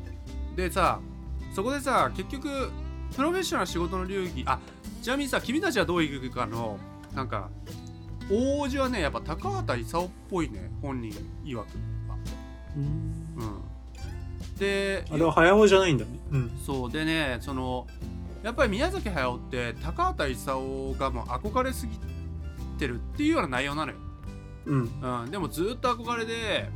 [0.56, 1.00] でさ
[1.52, 2.70] そこでさ結局
[3.14, 4.58] プロフェッショナル仕事の流儀あ
[5.02, 6.78] ちなみにさ君たちはどういうかの
[7.14, 7.50] なんか
[8.30, 11.12] 大叔父はねやっぱ高畑勲っぽいね本人
[11.44, 11.64] 曰くは。
[12.76, 12.82] うん。
[12.82, 14.58] うん。
[14.58, 16.10] であれは早尾じゃないんだね。
[16.32, 16.58] うん。
[16.64, 16.90] そう。
[16.90, 17.86] でねその
[18.42, 22.06] やっぱり宮崎駿って高畑勲がもう憧れすぎて
[22.84, 23.98] るっていうような内容なのよ。
[24.66, 25.22] うん。
[25.22, 26.68] うん、でもずっと憧れで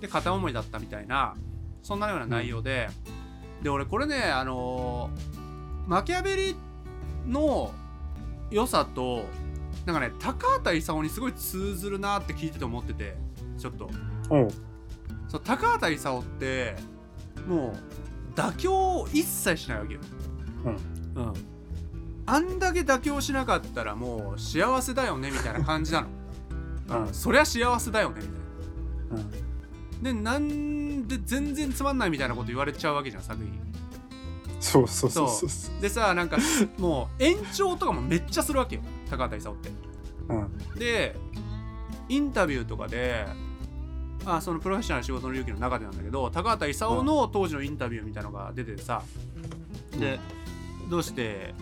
[0.00, 1.36] で片思いだったみたいな
[1.82, 2.88] そんなような内容で、
[3.62, 5.44] で俺これねあのー
[5.86, 6.56] マキャベリ
[7.26, 7.72] の
[8.50, 9.24] 良さと
[9.84, 13.16] なんかね高畑勲にすごい通ずるなって聞いてて思ってて
[13.58, 13.90] ちょっと。
[15.28, 16.76] そう高畑勲って
[17.46, 17.74] もう
[18.34, 20.00] 妥協を一切しないわけよ。
[21.16, 21.32] うん、
[22.26, 26.08] あんだけ妥協しなかったらもう幸せだよねみたいな感じなの
[27.06, 27.14] うん。
[27.14, 30.02] そりゃ幸せだよねみたいなうん。
[30.02, 33.52] でなんで全然つまんないみたいなこと言われちゃうわけじゃん作品
[34.60, 35.46] そうそうそうそ
[35.78, 35.82] う。
[35.82, 36.38] でさなんか
[36.78, 39.70] もう延長とかもめっちゃするわけよ高畑勲って
[40.28, 40.78] うん。
[40.78, 41.16] で
[42.08, 43.26] インタビューとかで
[44.26, 49.02] あそのプロフェッショナル仕事の勇気の中でなんだけど高畑勲の当時のインタビューみたいのが出ててさ
[49.98, 50.18] で
[50.88, 51.54] どうして、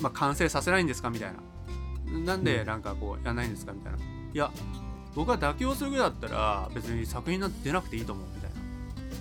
[0.00, 1.10] まあ、完成させないんですか？
[1.10, 2.18] みたいな。
[2.20, 3.72] なんでなんかこうやんないんですか？
[3.72, 3.98] みたいな。
[3.98, 4.02] い
[4.34, 4.50] や
[5.14, 8.56] 僕は妥協するぐらいだったら別に作品なんて出なくていいと思うみたいな。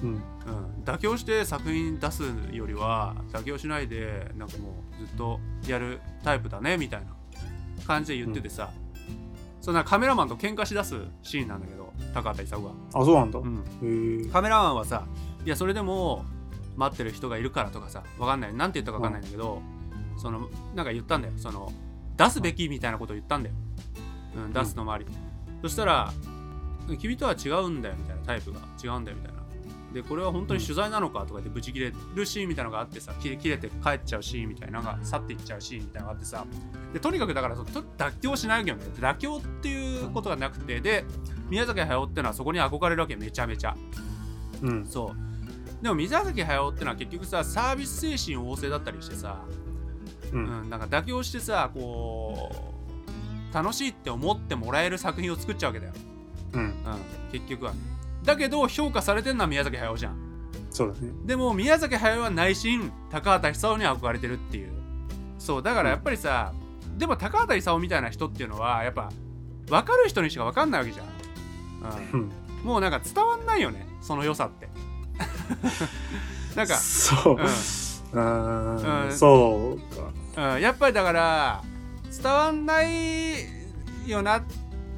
[0.04, 0.10] うん。
[0.10, 7.08] うん、妥協して作品出すよりは妥協しないでなんかもうずっとやるタイプだねみたいな。
[7.86, 8.72] 感じで言っててさ、
[9.62, 13.40] そんなカメラマンと喧嘩しだすシーンなんだけど高畑勲が、あ、そうなんだ。
[13.40, 14.30] うん。
[14.32, 15.06] カメラマンはさ
[15.46, 16.26] いやそれでも
[16.76, 18.54] 待ってる人がいるからとかさわかんない。
[18.56, 19.62] なんて言ったかわかんないんだけど、
[20.18, 21.34] そのなんか言ったんだよ。
[21.38, 21.72] その
[22.18, 23.56] 出すべきみたいなことを言ったんだよ、
[24.38, 25.06] うん、出すのもあり、
[25.62, 26.12] そしたら
[27.00, 28.60] 君とは違うんだよみたいなタイプが。
[28.84, 29.46] 違うんだよみたいな。
[29.94, 36.46] でこれは本当に取材なのかとか言ってブチ切れるシーンみたいなのがあってさ切れ切れて帰っちゃうシーンみたいなのが去っていっちゃうシーンみたいなのがあってさ。
[36.94, 38.78] でとにかくだからそのと妥協しないわけよ。
[38.78, 41.06] ね妥協っていうことがなくてで
[41.50, 43.76] 宮崎駿ってのはそこに憧れるわけめちゃめちゃ。
[44.62, 44.86] うん。
[44.86, 45.84] そう。
[45.84, 49.46] でも宮崎駿ってのは結局さサービス精神旺盛だったりしてさ、
[50.40, 50.44] う。
[50.44, 50.64] うん。
[50.66, 52.52] ん、なんか妥協してさこ
[53.52, 55.94] う楽しいって思ってもらえる作品を作っちゃうわけだよ、
[56.54, 56.62] うん。
[56.62, 56.74] うん、
[57.32, 57.72] 結局は。
[57.72, 57.96] ね
[58.26, 60.18] だけど評価されてんのは宮崎駿じゃん。
[60.72, 61.12] そうだね。
[61.26, 64.72] でも宮崎駿は内心高畑勲に憧れてるっていう。
[65.38, 66.54] そうだからやっぱりさ、
[66.98, 69.12] でも高畑勲みたいな人っていうのはやっぱ
[69.70, 71.08] 分かる人にしか分かんないわけじゃん、
[72.14, 72.20] うん。
[72.22, 72.32] うん、
[72.64, 73.88] もうなんか伝わんないよね。
[74.02, 74.68] その良さって。
[76.58, 77.36] なんかそう。
[77.36, 79.12] ううんうん。
[79.12, 80.12] そうか。
[80.38, 81.64] うん、やっぱりだから
[82.12, 83.36] 伝わんない
[84.06, 84.44] よなっ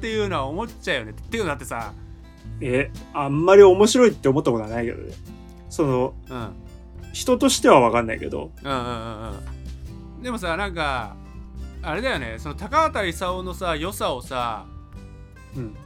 [0.00, 1.92] ていうのは思っちゃうよねっていうのだってさ、
[2.60, 5.14] え、あんまり面白いって思ったことはないけどね。
[5.68, 6.68] その、うん、うん
[7.12, 8.52] 人としては分かんないけど。
[8.62, 8.80] うんうんう
[9.34, 9.58] ん
[10.22, 11.14] でもさなんか
[11.80, 14.66] あれだよねその高畑勲のさ良さをさ
[15.56, 15.76] うん。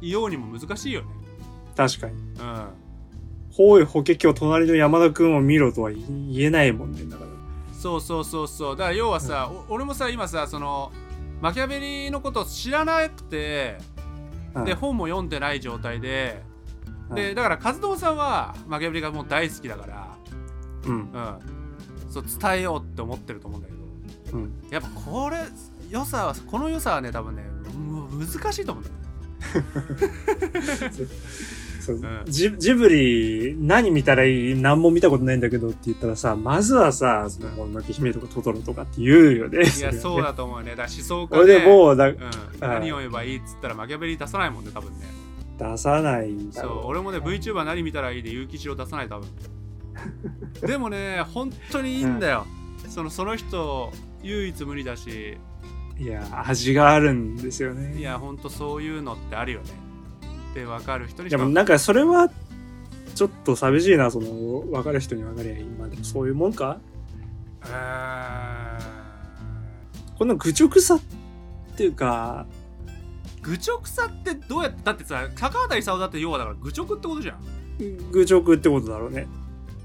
[0.00, 1.08] 言おうにも難しいよね
[1.76, 2.14] 確かに。
[2.14, 2.66] うん
[3.52, 6.04] 方位法華経隣の山田くんを見ろとは言
[6.38, 7.04] えないもんね。
[7.04, 7.33] だから。
[7.84, 8.76] そうそうそうそう。
[8.76, 10.90] だから要はさ、お俺もさ今さその
[11.42, 13.76] マキャベリのこと知らなくて、
[14.54, 14.64] うん。
[14.64, 16.40] で本も読んでない状態で、
[17.10, 17.14] うん。
[17.14, 20.16] でだから和道さんはマキャベリがもう大好きだから
[20.86, 20.94] うん。
[20.94, 21.10] うん、
[22.10, 23.74] そう伝えようって思ってると思うんだけ
[24.30, 24.54] どうん。
[24.70, 25.40] やっぱこれ
[25.90, 27.42] 良さはこの良さはね多分ね
[27.76, 28.96] もう難しいと思うんだよ
[31.84, 32.22] そううん。
[32.26, 39.58] ジジブリ何見たらいい何も見たことないんだけどって言ったらさまずはさ「そのもののけ姫」とか「トトロ」とかって言うよね。
[39.58, 40.74] いやそうだと思うね。
[40.74, 42.18] だ思想家俺でもうだうん、
[42.60, 45.06] 何を言えばいいっつったらマキャベリ出さないもんね多分ね。
[45.58, 49.28] 出さないそうろ俺もね VTuber 何見たらいいで結城一郎出さない多分
[50.66, 52.46] でもね本当にいいんだよ、
[52.88, 53.92] そのその人
[54.22, 55.38] 唯一無二だし。
[56.00, 56.02] う。
[56.02, 57.96] いや味があるんですよね。
[57.98, 59.83] いや本当そういうのってあるよね
[60.54, 62.30] で分かる人にしでかもなんかそれは
[63.14, 66.78] ちょっと寂しいなその分かる人に分かりゃいいまあでもそういうもんか？
[67.62, 68.78] あ
[70.18, 71.00] この愚直さっ
[71.76, 77.40] ていうかー愚直さってどうやってだってさ高畑勲だって要はだから愚直ってことじゃん。
[78.10, 79.26] 愚直ってことだろうね。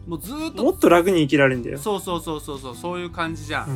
[0.07, 1.77] もうずーっともっと楽に生きられるんだよ。
[1.77, 3.75] そうそうそうそうそうそういう感じじゃん、うん。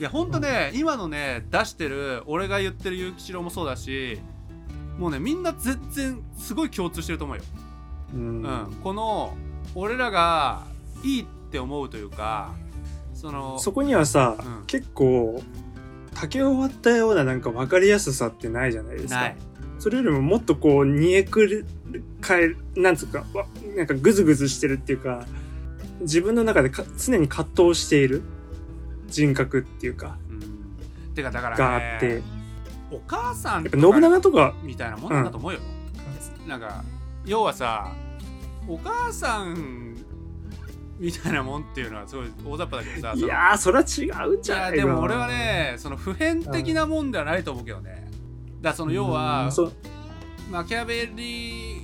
[0.00, 4.18] いやほんとね、今のね出してる俺が言ってる結城一郎もそうだし
[5.00, 7.42] もうねみんな全然すごい共通してると思うよ、
[8.14, 8.42] うん。
[8.42, 8.76] うん。
[8.84, 9.34] この
[9.74, 10.62] 俺らが
[11.02, 12.52] いいって思うというか
[13.14, 14.66] そのそこにはさ、うん。
[14.66, 15.42] 結構
[16.20, 19.32] 書き終わったようななんか分かりやすさってないじゃないですか。
[19.78, 21.64] それよりももっとこう煮えくり
[22.20, 25.24] 返るなんつうかわなんかグズグズしてるっていうか
[26.02, 28.22] 自分の中でか常に葛藤している
[29.08, 31.14] 人格っていうかうん。
[31.14, 32.22] てかだから、ね、があって
[32.90, 34.54] お母さん信長とか。
[34.62, 35.60] みたいなもんだと思うよ、
[36.46, 36.82] なんか
[37.24, 37.92] 要はさ
[38.68, 39.96] お母さん
[40.98, 48.10] みたいなもんっていうのはすごい大雑把だけどさいやーそれは違うじゃないやでも俺はねその普遍的なもんではないと思うけどね。
[48.60, 49.50] だからその要うは
[50.50, 51.82] マキャベリ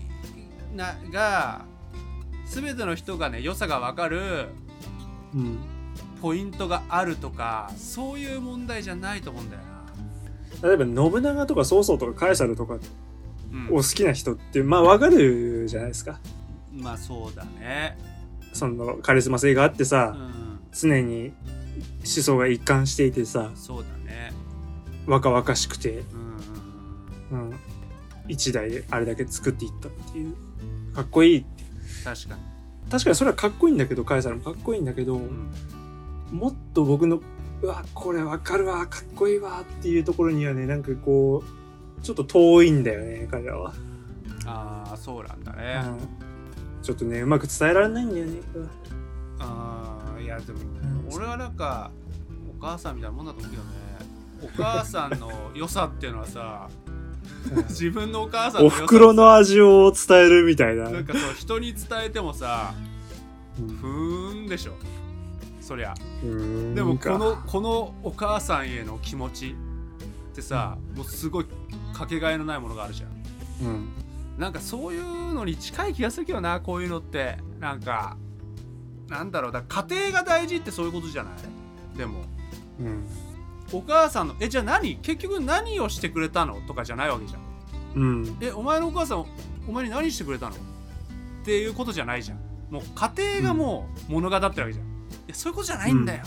[0.74, 1.64] なが
[2.46, 4.48] 全ての人がね良さが分かる
[5.34, 5.58] うん。
[6.20, 9.75] ポイントがあるとかそういう問題じゃないと思うんだよな、
[10.62, 12.78] 例えば信長とか曹操とかカエサルとかを
[13.52, 13.68] うん。
[13.68, 16.18] 好きな人ってまあわかるじゃないですか。
[16.72, 17.98] まあそうだね。
[18.52, 20.60] そのカリスマ性があってうさ、ん。
[20.72, 21.32] 常に
[22.00, 24.32] 思想が一貫していてさそうだね。
[25.06, 26.36] 若々しくて、うん
[27.32, 27.50] うんうん。
[27.50, 27.56] うん、
[28.28, 30.34] 一台であれだけ作っていったっていう。
[30.94, 31.46] かっこいい
[32.04, 32.40] 確かに、
[32.90, 35.50] 確かにそれはかっこいいんだけどカエサルもかっこいいんだけど、うん。
[36.32, 37.20] もっと僕の
[37.62, 41.42] うわこれわかるわかっこいいわっていうところにはねなんかこ
[41.98, 43.72] うちょっと遠いんだよね彼らは、
[44.44, 48.40] ああそうなんだね、うん、ちょっとねうまく伝えられないんだよね
[49.38, 51.08] ああいやでも、ん。
[51.12, 51.90] 俺はなんか
[52.58, 53.70] お母さんみたいなもんだと思うけどね。
[54.42, 56.68] お母さんの良さっていうのはさ
[57.70, 60.90] 自分のお母さんのお袋の味を伝えるみたいな。
[60.90, 62.74] なんかそう人に伝えてもさ
[63.58, 63.68] うん。
[63.68, 64.72] ふーんでしょ
[65.66, 65.94] そりゃ。
[66.74, 67.10] でもか。
[67.10, 69.56] このこのお母さんへの気持ち
[70.32, 71.46] ってさもうすごい
[71.92, 73.10] かけがえのないものがあるじゃん。
[73.66, 73.88] うん。
[74.38, 77.38] なんかそういうのに近い気がするけどなこういうのって。
[77.58, 78.16] なんか
[79.08, 79.52] なんだろう。
[79.52, 81.98] だ家庭が大事ってそういうことじゃない？
[81.98, 82.20] でも。
[82.78, 83.04] うん。
[83.72, 84.98] お母さんのえじゃあ何？
[84.98, 86.60] 結局何をしてくれたの？
[86.68, 87.42] とかじゃないわけじゃん。
[87.96, 88.38] うん。
[88.40, 89.26] えお前のお母さん
[89.66, 90.54] お前に何してくれたの？
[90.54, 90.58] っ
[91.44, 92.38] ていうことじゃないじゃん。
[92.70, 94.85] もう家庭がもう物語ってるわけじゃん、い
[95.28, 96.24] やそういうことじゃないんだよ、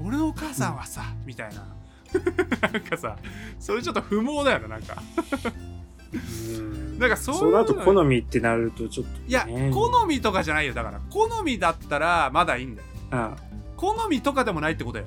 [0.00, 1.74] 俺のお母さんはさ、みたいな。
[2.72, 3.16] なんかさ
[3.58, 5.02] それちょっと不毛だよななんか。
[6.12, 6.98] うん。
[6.98, 10.74] なんかそういうその後の好みってなるとちょっといやね好みとかじゃないよ。
[10.74, 12.88] だから好みだったらまだいいんだよ。
[13.10, 13.36] あ
[13.76, 15.06] 好みとかでもないってことよ。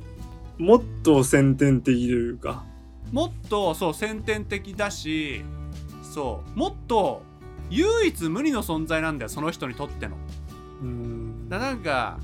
[0.57, 2.65] もっと先天的というか。
[3.11, 5.43] もっとそう先天的だし
[6.01, 6.59] そう。
[6.59, 7.23] もっと
[7.69, 10.17] 唯一無二の存在なんだよその人にとっての。
[10.81, 11.49] うん。
[11.49, 12.19] だなんか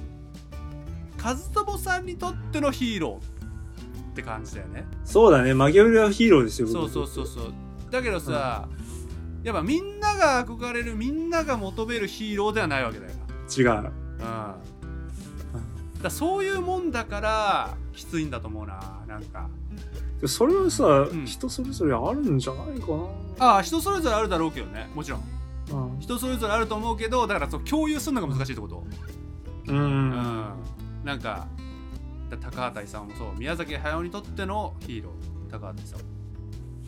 [1.23, 4.85] 和友さんにとってのヒーローって感じだよね。
[5.05, 5.53] そうだね。
[5.53, 7.53] マギはヒーローですよそうそうそうそう。
[7.89, 8.67] だけどさ、
[9.43, 13.11] やっぱみんなが憧れるみんなが求めるヒーローではないわけだよ。
[13.57, 13.65] 違う。
[13.65, 13.83] なう
[15.99, 16.01] ん。
[16.01, 19.47] だそういうもんだからきついんだと思うななんか。
[20.25, 21.25] それはさ、ん。
[21.25, 23.03] 人それぞれあるんじゃないかな。
[23.39, 24.89] ああ人それぞれあるだろうけどね。
[24.93, 25.23] もちろん。
[25.93, 25.99] うん。
[25.99, 28.83] 人それぞれあると思うけどだからそう共有するのが難しいってこと？
[29.67, 29.77] うん。
[29.77, 30.45] うん
[31.03, 31.47] なんか
[32.29, 35.99] だ高畑勲もそう宮崎駿にとってのヒーロー高畑勲。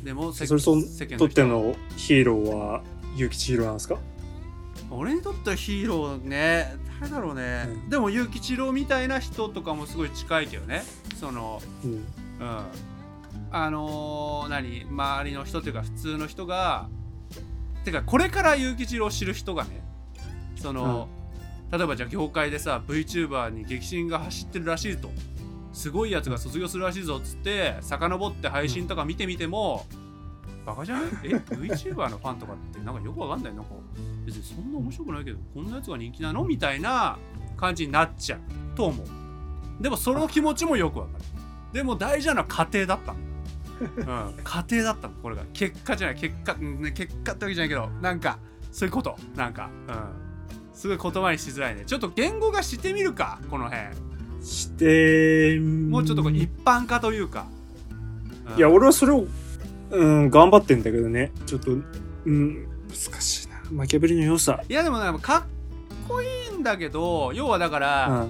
[0.04, 2.84] でも世それと世間とって人のヒーローは
[3.18, 3.98] 結城千尋なんですか？
[4.92, 7.90] 俺にとってはヒーローね誰だろうね、うん。
[7.90, 10.84] でも結城一郎みたいな人とかもすごい近いけどね。
[11.20, 11.92] そのうん。
[11.92, 12.04] うん。
[13.52, 14.86] あのー何？
[14.90, 16.88] 周りの人っていうか普通の人が
[17.84, 19.84] てかこれから結城一郎を知る人がね
[20.56, 21.08] その、
[21.72, 25.10] 例えばじゃあ業界でさ VTuber に激震が走ってるらしいと。
[25.74, 29.86] すごいやつが卒業するらしいぞっつって遡って配信とか見てみても、
[30.66, 33.54] バカじゃないえ？VTuber のファンとかってなんかよくわかんない？
[33.54, 33.72] なんか
[34.26, 36.46] 別にそんな面白くないけどこんなやつが人気なの？
[36.46, 37.18] みたいな
[37.58, 38.40] 感じになっちゃう。
[38.74, 39.08] と思う。
[39.84, 41.24] でもその気持ちもよくわかる。
[41.74, 43.20] でも大事なのは家庭だったの。
[44.30, 45.44] うん、家庭だったのこれが。
[45.52, 46.16] 結果じゃない。
[46.16, 48.40] 結果、結果ってわけじゃないけどなんか
[48.72, 49.18] そういうこと。
[49.36, 50.25] なんかうん。
[50.76, 51.84] すごい言葉にしづらいね。
[51.86, 53.84] ちょっと言語化してみるかこの辺。
[54.44, 57.48] してもうちょっとこう一般化というか、
[58.52, 58.58] うん。
[58.58, 59.26] いや俺はそれを
[59.92, 61.32] うん頑張ってんだけどね。
[61.46, 63.56] ちょっとうん難しいな。
[63.72, 64.62] マキャベリの良さ。
[64.70, 65.44] いやでもねかっ
[66.08, 68.28] こいいんだけど要はだから、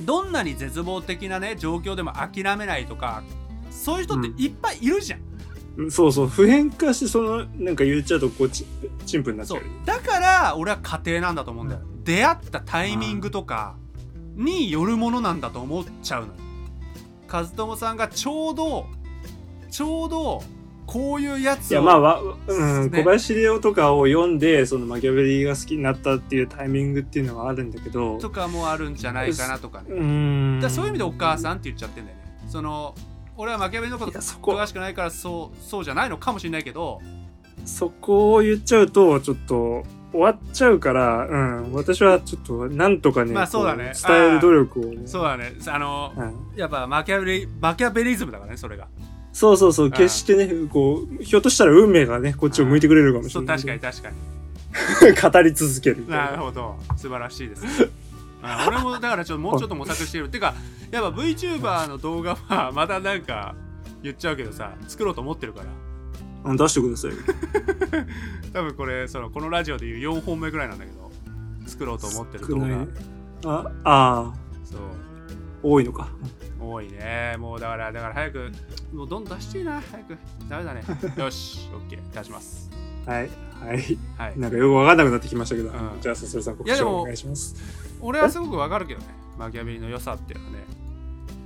[0.00, 3.22] どんなに絶望的なね状況でも諦めないとか
[3.70, 5.31] そういう人っていっぱいいるじゃん、うん
[5.90, 8.66] そうそう普遍化してそのなんか言っちゃうとこうち
[9.06, 13.76] 陳腐になっちゃうだから俺は家庭なんだと思うんだよ、出会ったタイミングとか
[14.34, 16.32] によるものなんだと思っちゃうのよ。
[17.30, 18.86] 和友さんがちょうど
[19.70, 20.42] ちょうど
[20.84, 22.98] こういうやつをいやまあわ、うんね。
[22.98, 28.18] 小林レオとかを読んでそのマキャベリが好きになったっていうタイミングっていうのはあるんだけど。
[28.18, 29.86] とかもあるんじゃないかなとかね。
[29.90, 30.60] うん。
[30.60, 32.22] だそういう意味でお母さんって言っちゃってんだよね。
[32.48, 32.94] その
[33.42, 34.06] 俺はマキャベリのこ。
[34.06, 37.00] と詳しくないからそうそうじゃないのかもしれないけど。
[37.64, 39.82] そこを言っちゃうと、ちょっと、
[40.12, 41.36] 終わっちゃうから、う
[41.68, 43.94] ん、私はちょっと、なんとかね、まあそうだね。
[44.00, 45.06] こ伝える努力をね。
[45.06, 45.54] そうだね。
[45.66, 46.56] あのうん。
[46.56, 48.86] やっぱマキャベリマキャベリズムだからねそれが。
[49.32, 53.56] そうそうそう、決してね、こう、ひょっとしたら運命がね、こっちを向いてくれるかもしれない。
[53.56, 54.16] 確かに確かに。
[55.32, 56.06] 語り続ける。
[56.08, 56.28] な。
[56.28, 56.76] るほど。
[56.96, 58.01] 素晴らしいですあ
[58.66, 60.28] 俺もだからちょっともうちょっと模索してる。
[60.28, 60.54] てか
[60.90, 63.54] やっぱ VTuber の動画は まだなんか
[64.02, 65.66] 言っちゃうけどさ作ろうと思ってるから。
[65.66, 67.16] うん出してくださいよ。
[68.52, 71.10] 多分これそのこのラジオでいう4本目ぐらいなんだけど
[71.66, 72.86] 作ろうと思ってる動画。
[73.44, 74.32] あ、あ
[74.64, 74.80] そう。
[74.80, 74.84] ー、
[75.62, 76.08] 多いのか。
[76.60, 77.36] 多いね。
[77.38, 78.52] もうだからだから早く
[78.92, 79.80] もうどんどん出していいな。
[79.80, 80.18] 早く。
[80.48, 80.82] ダメだね。
[81.16, 81.68] よし。
[81.88, 82.70] OK 出します。
[83.06, 83.30] はい。
[83.64, 83.98] はい。
[84.18, 84.38] はい。
[84.38, 86.00] なんかよくわかんなくなってきましたけど、うん。
[86.00, 87.54] じゃあ、さそれさん、告知をお願いします。
[88.02, 89.06] 俺はすごくわかるけどね
[89.38, 90.58] マキャベリの良さっていうのはね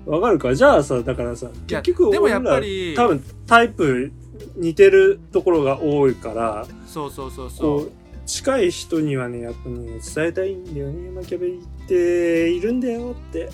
[0.07, 0.55] わかるか？
[0.55, 4.13] じゃあさ、だからさ、結局でもやっぱ俺りら多分タイプ
[4.57, 7.93] 似てるところが多いから、そうそうそうこそうう、
[8.25, 13.51] 近い人にはね、やっぱね、伝えたいんだよね、マキャベリっているんだよって。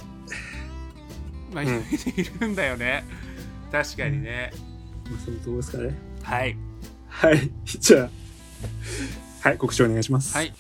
[1.55, 1.80] まあ、うんい
[2.40, 3.05] るんだよね
[3.70, 4.53] 確かにね、
[5.24, 5.98] そのどうですかね。
[6.22, 6.57] はい
[7.09, 7.50] はい。
[7.64, 8.11] じゃ
[9.44, 10.34] あ、はい、告知お願いします。
[10.36, 10.53] はい。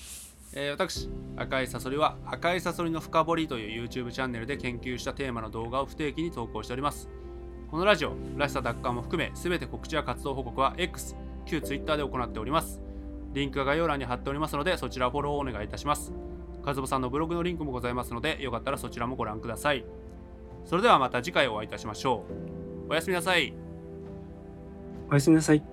[0.54, 7.08] えー私赤いサソリは赤いサソリの深掘りという YouTube チャンネルで研究したテーマの動画を不定期に投稿しております。
[7.70, 12.82] このラジオらしさ奪還も含め全て告知や活動報告は X 旧 Twitter で行っております。
[13.32, 16.12] リンクは概要欄に貼っておりますのでそちらフォローをお願いいたします。
[16.62, 19.86] カズボさんのブログのリンクもございますのでよかったらそちらもご覧ください。
[20.66, 22.26] それではまた次回お会いいたしましょ
[22.88, 22.92] う。
[22.92, 23.54] おやすみなさい。
[25.10, 25.71] おやすみなさい。